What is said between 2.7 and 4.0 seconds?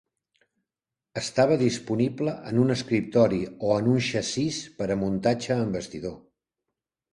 escriptori o en